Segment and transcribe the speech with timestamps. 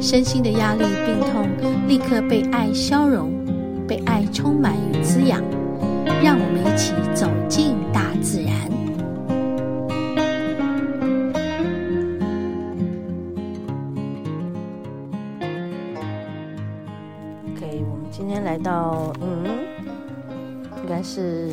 [0.00, 1.46] 身心的压力、病痛
[1.86, 3.30] 立刻被爱消融，
[3.86, 5.42] 被爱充满与滋养。
[6.22, 8.54] 让我们一起走进大自然。
[17.54, 19.44] OK，我们今天来到，嗯，
[20.82, 21.50] 应该是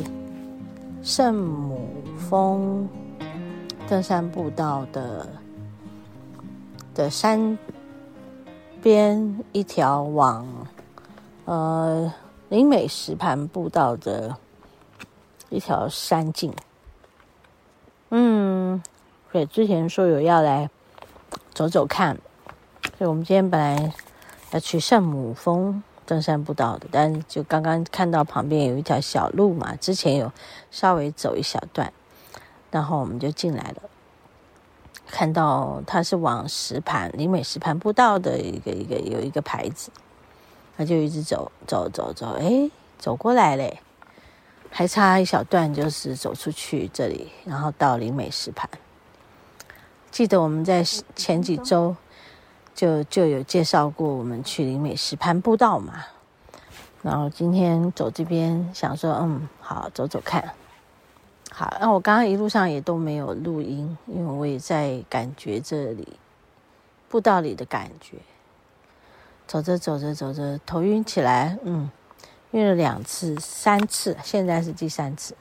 [1.02, 2.88] 圣母峰。
[3.88, 5.26] 登山步道的
[6.94, 7.56] 的山
[8.82, 10.46] 边一条往
[11.44, 12.12] 呃
[12.48, 14.36] 林美石盘步道的
[15.50, 16.52] 一条山径，
[18.10, 18.82] 嗯，
[19.32, 20.70] 对，之前说有要来
[21.52, 22.16] 走走看，
[22.96, 23.92] 所以我们今天本来
[24.52, 30.32] 要去圣母峰登山步道的，但就刚刚看到旁边有一条小路嘛，之前有
[30.70, 31.92] 稍微走一小段。
[32.70, 33.87] 然后我们就进来了，
[35.10, 39.90] 看到它是往石盘林美石盘步道的一个一个有一个牌子，
[40.76, 43.80] 他就一直走走走走，哎，走过来嘞，
[44.70, 48.68] 还差一小段就是走出去这里，然后到林美石盘。
[50.10, 50.84] 记得我们在
[51.16, 51.96] 前几周
[52.74, 56.04] 就就有介绍过我们去林美石盘步道嘛，
[57.02, 60.52] 然后今天走这边想说，嗯，好，走走看。
[61.58, 66.16] 好，那我刚刚一路上也都没有录音，因为我也在感觉这里
[67.08, 68.16] 步道里的感觉。
[69.44, 71.90] 走着走着走着，头晕起来，嗯，
[72.52, 75.34] 晕了两次、三次，现在是第三次，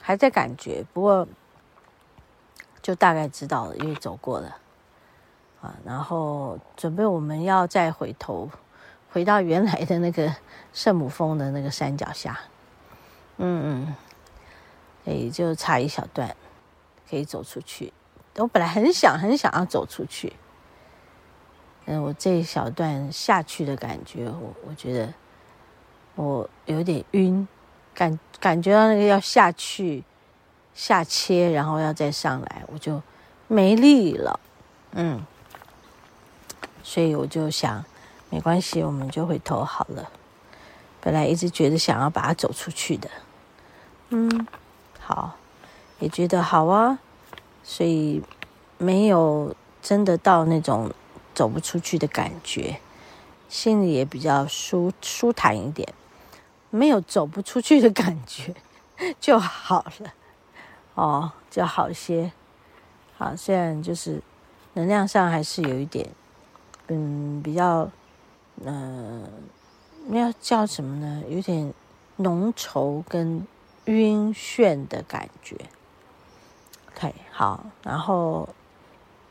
[0.00, 1.28] 还在感觉，不过
[2.80, 4.56] 就大概知道了，因为走过了
[5.60, 5.74] 啊。
[5.84, 8.48] 然后准备我们要再回头
[9.12, 10.34] 回到原来的那个
[10.72, 12.40] 圣母峰的那个山脚下，
[13.36, 13.94] 嗯嗯。
[15.04, 16.36] 哎，就差一小段，
[17.10, 17.92] 可以走出去。
[18.36, 20.32] 我本来很想很想要走出去，
[21.84, 25.12] 嗯，我这一小段下去的感觉，我我觉得
[26.14, 27.46] 我有点晕，
[27.92, 30.02] 感感觉到那个要下去
[30.72, 33.02] 下切，然后要再上来，我就
[33.48, 34.40] 没力了。
[34.92, 35.22] 嗯，
[36.82, 37.84] 所以我就想，
[38.30, 40.10] 没关系，我们就回头好了。
[41.02, 43.10] 本来一直觉得想要把它走出去的，
[44.08, 44.46] 嗯。
[45.14, 45.34] 好，
[45.98, 46.98] 也觉得好啊，
[47.62, 48.22] 所以
[48.78, 50.90] 没有真的到那种
[51.34, 52.80] 走不出去的感觉，
[53.46, 55.86] 心里也比较舒舒坦一点，
[56.70, 58.54] 没有走不出去的感觉
[59.20, 60.14] 就好了，
[60.94, 62.32] 哦，就好些。
[63.18, 64.22] 好，虽然就是
[64.72, 66.08] 能量上还是有一点，
[66.88, 67.90] 嗯，比较，
[68.64, 69.28] 嗯、呃，
[70.06, 71.22] 那叫什么呢？
[71.28, 71.74] 有点
[72.16, 73.46] 浓稠跟。
[73.86, 75.56] 晕眩的感觉
[76.92, 78.48] ，OK，好，然后，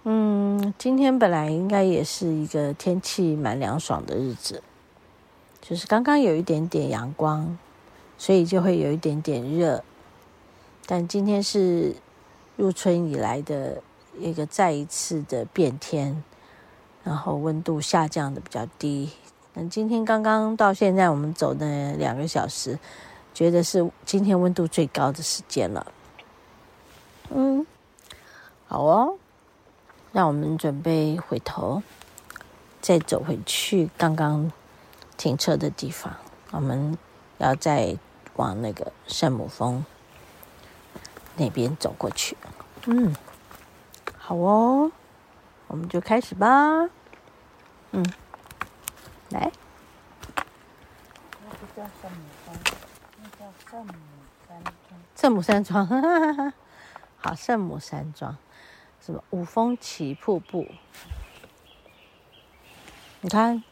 [0.04, 4.62] 嗯，今天本来应该也是一个天气蛮凉爽的日子，
[5.62, 7.58] 就是刚刚有一点点阳光，
[8.18, 9.82] 所以就会有一点点热，
[10.86, 11.96] 但今天是
[12.58, 13.82] 入春以来的
[14.20, 16.22] 一个再一次的变天，
[17.06, 19.12] 然后温度下降的比较低，
[19.54, 22.78] 那今天刚刚到现在我们走的两个小时。
[23.34, 25.92] 觉得是今天温度最高的时间了，
[27.30, 27.66] 嗯，
[28.68, 29.18] 好哦，
[30.12, 31.82] 让我们准备回头，
[32.82, 34.52] 再走回去刚刚
[35.18, 36.14] 停车的地方。
[36.52, 36.98] 我们
[37.38, 37.98] 要再
[38.36, 39.86] 往那个圣母峰
[41.38, 42.36] 那边走过去。
[42.86, 43.16] 嗯，
[44.18, 44.92] 好哦，
[45.68, 46.90] 我们就开始吧。
[47.92, 48.06] 嗯，
[49.30, 49.52] 来。
[51.76, 52.54] 圣母
[53.22, 56.54] 山庄，圣母山庄，哈哈哈，
[57.18, 58.36] 好，圣母山庄，
[59.00, 60.66] 什么五峰旗瀑布？
[63.22, 63.64] 你看，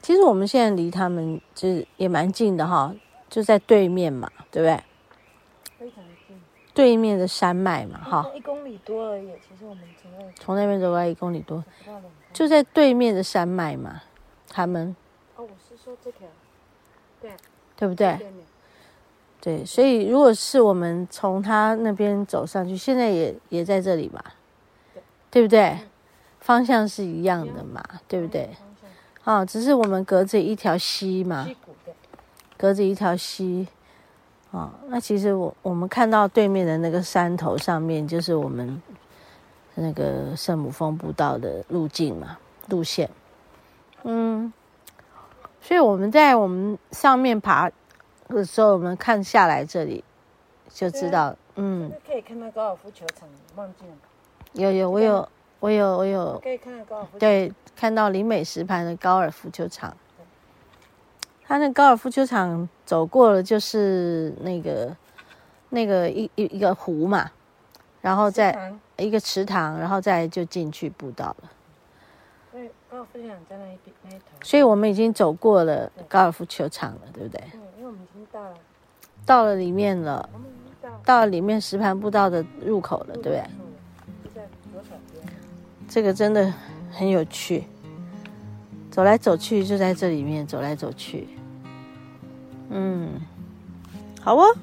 [0.00, 2.94] 其实我们现在离他们就是也蛮近的哈，
[3.30, 4.82] 就在对面嘛，对不对？
[5.78, 6.42] 非常近，
[6.74, 9.30] 对面的山脉嘛，哈，一公里多而已。
[9.48, 11.64] 其实我们从那从那边走过来一公里多，
[12.32, 14.02] 就在对面的山脉嘛，
[14.48, 14.96] 他们。
[15.36, 16.26] 哦，我是说这条。
[17.22, 17.30] 对，
[17.76, 18.18] 对不对？
[19.40, 24.22] 对，所以如果是我们从他那边走上去，现在也也在这里嘛？
[25.30, 25.78] 对不对？
[26.40, 28.50] 方向是一样的嘛，对不对？
[29.24, 31.48] 啊，只是我们隔着一条溪嘛，
[32.56, 33.66] 隔着一条溪。
[34.50, 38.82] 啊，那其实我我们看到对面的那个山头上面，就是我们
[39.74, 42.36] 那个圣母峰步道的路径嘛，
[42.68, 43.08] 路线。
[44.02, 44.52] 嗯，
[45.62, 47.70] 所以我们在我们上面爬
[48.28, 50.02] 的时候，我们看下来这里
[50.68, 53.92] 就知道，嗯，可以看到高尔夫球场，忘记了。
[54.54, 55.28] 有有，我有
[55.60, 57.18] 我有我有，可以看到高尔夫。
[57.18, 59.96] 对，看到林美石盘的高尔夫球场。
[61.44, 64.96] 他那高尔夫球场走过了，就是那个
[65.68, 67.30] 那个一一一个湖嘛，
[68.00, 71.50] 然后再一个池塘，然后再就进去步道了。
[72.52, 74.24] 对，高尔夫球场在那一边那一头。
[74.42, 77.42] 所以我们已经走过了高尔夫球场了，对不对？
[77.54, 78.54] 嗯，因为我们已经到了，
[79.24, 83.42] 到了里面了，我们已经到到了里面石盘步道的入口了，对不对？
[85.88, 86.52] 这个真的
[86.90, 87.64] 很有趣，
[88.90, 91.28] 走来走去就在这里面走来走去。
[92.70, 93.20] 嗯，
[94.20, 94.54] 好哦。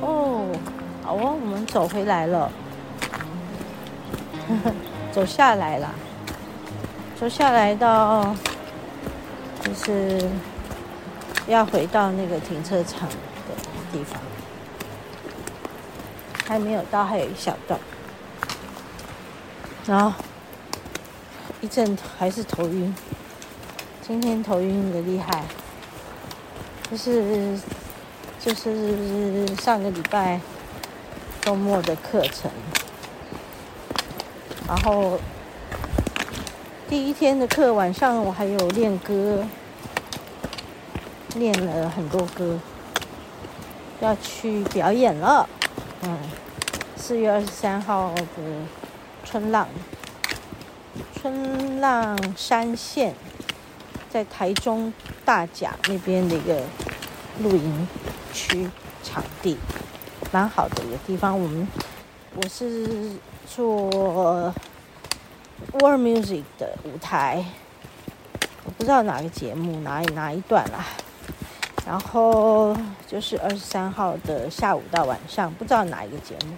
[0.00, 0.52] 哦，
[1.02, 2.50] 好哦，我们走回来了，
[5.12, 5.88] 走下来了，
[7.18, 8.34] 走下来到，
[9.62, 10.20] 就是
[11.46, 13.54] 要回到那个停车场的
[13.92, 14.20] 地方，
[16.46, 17.78] 还没有到，还有一小段，
[19.86, 20.12] 然后
[21.60, 22.94] 一阵还是头晕，
[24.00, 25.44] 今天头晕的厉害，
[26.90, 27.58] 就是
[28.40, 30.40] 就是上个礼拜。
[31.42, 32.50] 周末的课程，
[34.66, 35.18] 然后
[36.88, 39.44] 第一天的课晚上我还有练歌，
[41.34, 42.58] 练了很多歌，
[44.00, 45.48] 要去表演了。
[46.02, 46.18] 嗯，
[46.96, 48.22] 四月二十三号的
[49.24, 49.66] 春浪，
[51.14, 53.14] 春浪山线，
[54.10, 54.92] 在台中
[55.24, 56.62] 大甲那边的一个
[57.40, 57.88] 露营
[58.32, 58.68] 区
[59.02, 59.56] 场地。
[60.30, 61.68] 蛮好的一个地方，我们
[62.34, 63.12] 我是
[63.46, 63.88] 做
[65.78, 67.44] World Music 的舞台，
[68.64, 70.84] 我不知道哪个节目哪哪一段啦。
[71.86, 72.74] 然后
[73.06, 76.54] 就是二十三号的下午到晚上，不知道哪一个节目。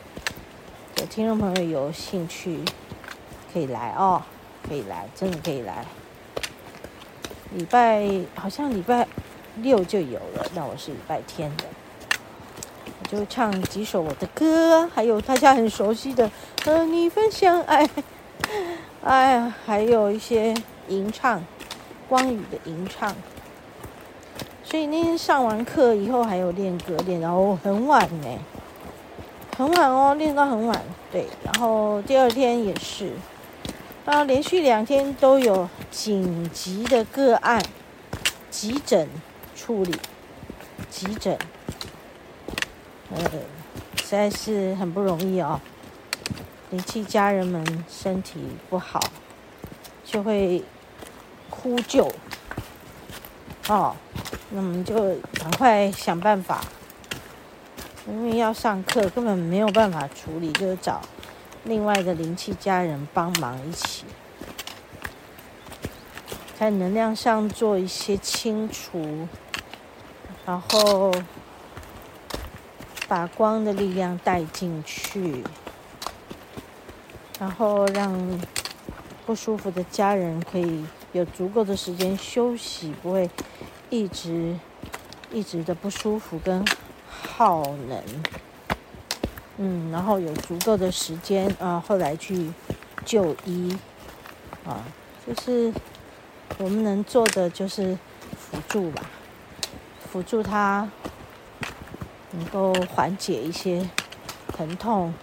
[0.98, 2.60] 有听众朋友有兴趣
[3.52, 4.22] 可以来哦，
[4.66, 5.84] 可以来，真的可以来。
[7.52, 9.06] 礼拜好像礼拜
[9.56, 11.64] 六就有了，那我是礼拜天的。
[12.86, 16.28] 我就唱几首我的歌，还有大家很熟悉的
[16.64, 17.86] 《和你分享爱》，
[19.02, 20.54] 哎呀，还有一些
[20.88, 21.44] 吟唱，
[22.08, 23.14] 光宇的吟唱。
[24.68, 28.28] 所以那天上完课以后，还有练歌练然后很晚呢，
[29.56, 30.82] 很晚哦，练到很晚。
[31.12, 33.12] 对，然后第二天也是，
[34.04, 37.62] 然后连续两天都有紧急的个案，
[38.50, 39.08] 急诊
[39.54, 39.96] 处理，
[40.90, 41.38] 急诊。
[43.14, 43.18] 呃，
[44.02, 45.60] 实在是很不容易哦。
[46.70, 48.98] 灵气家人们身体不好，
[50.04, 50.64] 就会
[51.48, 52.10] 呼救。
[53.68, 53.94] 哦，
[54.50, 54.94] 那我们就
[55.34, 56.64] 赶快想办法，
[58.08, 61.00] 因为要上课，根本没有办法处理，就找
[61.64, 64.04] 另外的灵气家人帮忙一起，
[66.58, 69.28] 在能量上做一些清除，
[70.44, 71.12] 然后。
[73.08, 75.44] 把光的力量带进去，
[77.38, 78.40] 然后让
[79.24, 83.30] 不舒服的家人可以有足够的时间休息，不会
[83.90, 84.58] 一直
[85.32, 86.64] 一直的不舒服跟
[87.08, 88.02] 耗能。
[89.58, 92.52] 嗯，然后有足够的时间啊，后来去
[93.04, 93.76] 就医
[94.66, 94.84] 啊，
[95.26, 95.72] 就是
[96.58, 97.98] 我们能做的就是
[98.38, 99.02] 辅助吧，
[100.12, 100.88] 辅助他。
[102.32, 103.88] 能够缓解一些
[104.48, 105.14] 疼痛，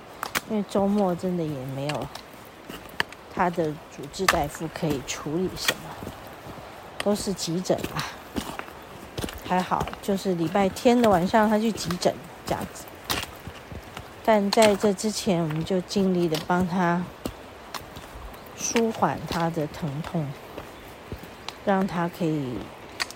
[0.49, 2.07] 因为周末真的也没有
[3.31, 3.65] 他的
[3.95, 6.11] 主治大夫可以处理什么，
[7.03, 8.01] 都是急诊啊。
[9.53, 12.13] 还好，就是礼拜天的晚上他去急诊
[12.45, 12.85] 这样子。
[14.25, 17.03] 但在这之前，我们就尽力的帮他
[18.57, 20.25] 舒缓他的疼痛。
[21.65, 22.57] 让他可以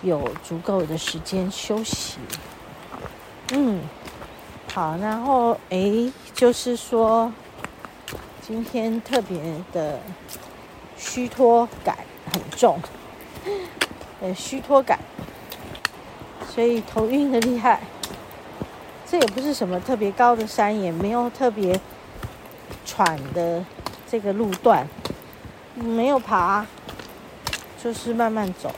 [0.00, 2.16] 有足够的时间休息。
[3.52, 3.82] 嗯，
[4.72, 7.30] 好，然后诶，就是说
[8.40, 9.38] 今天特别
[9.70, 10.00] 的
[10.96, 11.98] 虚脱感
[12.32, 12.80] 很重，
[14.22, 14.98] 呃，虚脱感，
[16.58, 17.78] 所以头晕的厉害。
[19.08, 21.80] 这也不是什么特别高的山，也没有特别
[22.84, 23.64] 喘的
[24.10, 24.84] 这个路段，
[25.76, 26.66] 没有爬，
[27.80, 28.74] 就是慢慢走。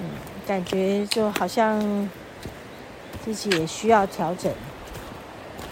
[0.00, 0.06] 嗯，
[0.46, 2.10] 感觉就好像
[3.24, 4.52] 自己也需要调整。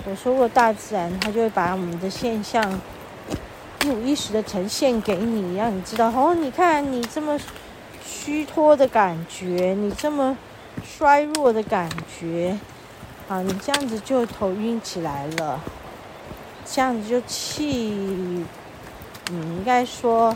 [0.07, 2.81] 我说过，大自然它就会把我们的现象
[3.85, 7.39] 一五一十的呈现给你，让你知道哦，你看你这么
[8.05, 10.37] 虚脱的感觉，你这么。
[10.83, 11.87] 衰弱的感
[12.19, 12.59] 觉，
[13.29, 15.61] 啊，你这样子就头晕起来了，
[16.65, 18.45] 这样子就气，
[19.31, 20.35] 嗯，应该说，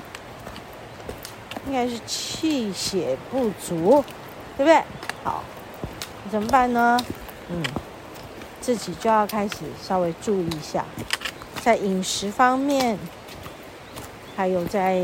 [1.66, 4.04] 应该是气血不足，
[4.58, 4.82] 对不对？
[5.24, 5.42] 好，
[6.30, 7.00] 怎么办呢？
[7.48, 7.62] 嗯，
[8.60, 10.84] 自己就要开始稍微注意一下，
[11.62, 12.98] 在饮食方面，
[14.36, 15.02] 还有在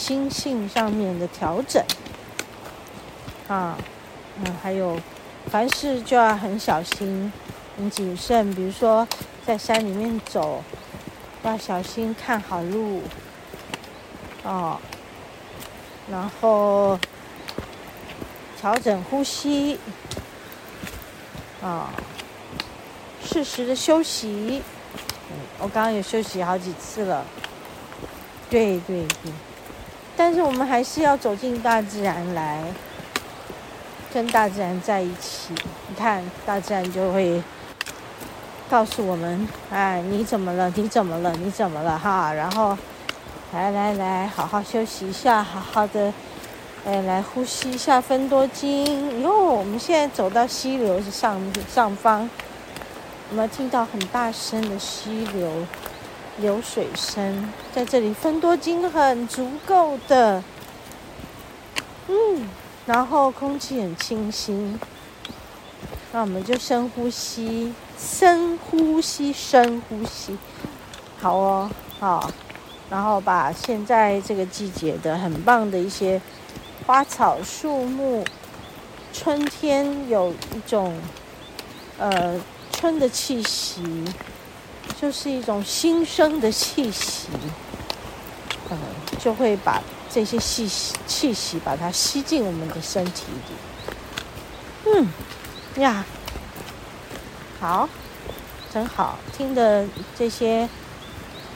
[0.00, 1.84] 心性上面的调整。
[3.46, 3.76] 啊，
[4.38, 4.98] 嗯，还有，
[5.50, 7.30] 凡事就要很小心、
[7.76, 8.50] 很谨慎。
[8.54, 9.06] 比如说，
[9.44, 10.64] 在山里面走，
[11.42, 13.02] 要小心看好路。
[14.42, 14.80] 哦，
[16.10, 16.98] 然后
[18.58, 19.78] 调整呼吸。
[21.62, 21.90] 啊，
[23.22, 24.62] 适时的休息。
[25.30, 27.22] 嗯，我刚刚也休息好几次了。
[28.48, 29.32] 对对对，
[30.20, 32.62] 但是我们还是要走进大自然来。
[34.12, 35.54] 跟大自然在一起，
[35.88, 37.42] 你看，大自然就会
[38.68, 40.70] 告诉我们：哎，你怎么了？
[40.76, 41.32] 你怎么了？
[41.36, 41.98] 你怎么了？
[41.98, 42.76] 哈，然后
[43.54, 46.12] 来来来，好好休息一下，好好的，
[46.84, 49.22] 哎，来呼吸一下芬多精。
[49.22, 51.40] 哟，我们现在走到溪流上
[51.72, 52.28] 上方，
[53.30, 55.48] 我们听到很大声的溪流
[56.38, 57.52] 流水声？
[57.72, 60.42] 在这里，分多金很足够的，
[62.08, 62.48] 嗯。
[62.86, 64.80] 然后空气很清新，
[66.12, 70.36] 那我们就深呼吸，深呼吸，深呼吸，
[71.20, 71.70] 好哦，
[72.00, 72.30] 好。
[72.88, 76.20] 然后把现在这个季节的很棒的一些
[76.84, 78.24] 花草树木，
[79.12, 80.98] 春天有一种
[81.98, 82.40] 呃
[82.72, 83.84] 春的气息，
[84.98, 87.28] 就是一种新生的气息，
[88.70, 88.78] 嗯，
[89.18, 89.82] 就会把。
[90.12, 93.54] 这些气息，气息把它吸进我们的身体里。
[94.86, 95.06] 嗯，
[95.80, 96.04] 呀，
[97.60, 97.88] 好，
[98.74, 99.86] 真好，听的
[100.18, 100.68] 这些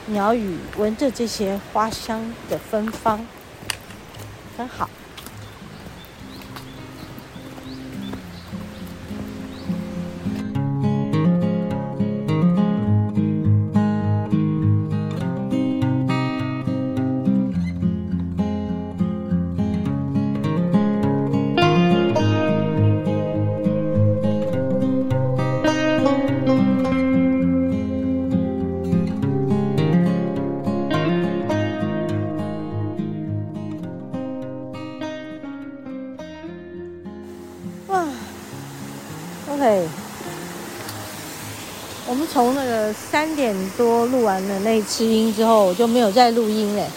[0.06, 3.26] 鸟语，闻着这些花香的芬芳，
[4.56, 4.88] 真好。
[39.58, 39.88] 嘿，
[42.06, 46.90] 我们从那个三点多录完了那一次音之后，我就没有再录音嘞。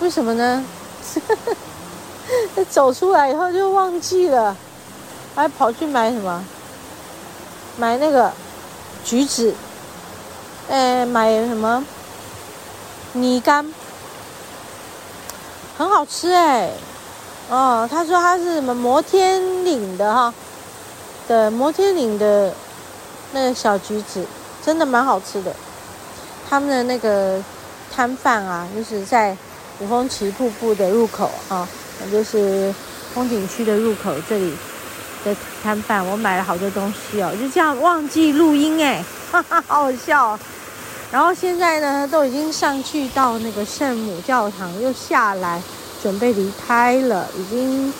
[0.00, 0.64] 为什么呢？
[2.68, 4.56] 走出来以后就忘记了，
[5.34, 6.44] 还跑去买什么？
[7.78, 8.32] 买那个
[9.04, 9.54] 橘子，
[10.68, 11.84] 哎，买什么
[13.12, 13.72] 米干，
[15.78, 16.70] 很好吃哎。
[17.50, 20.32] 哦，他说他是什么摩天岭的哈，
[21.26, 22.52] 的摩天岭的。
[23.34, 24.26] 那个小橘子
[24.62, 25.50] 真的蛮好吃的，
[26.46, 27.42] 他们的那个
[27.90, 29.34] 摊贩啊，就是在
[29.78, 31.66] 五峰旗瀑布的入口啊，
[32.04, 32.74] 也就是
[33.14, 34.52] 风景区的入口这里
[35.24, 40.38] 的摊贩，我买了好多东西哦，就这样忘记录音哎，哈哈，好好笑。
[41.10, 45.62] 然后现在呢，都已经上去到那个圣母教堂，又下来
[46.02, 47.90] 准备离开了，已经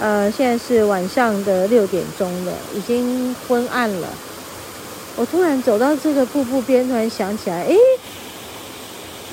[0.00, 4.08] 呃现在是晚上的六点钟了，已经昏暗了。
[5.16, 7.76] 我突然走到这个瀑布边，突然想起来，诶，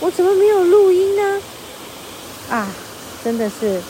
[0.01, 1.41] 我怎么没有录音呢？
[2.49, 2.67] 啊，
[3.23, 3.81] 真的是，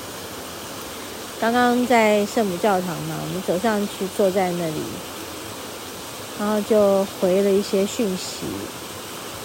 [1.41, 4.81] 刚刚在圣母教堂嘛，我们走上去坐在那里，
[6.39, 8.45] 然后就回了一些讯息，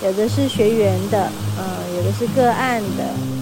[0.04, 3.41] 有的是学员的，嗯，有的是个案的。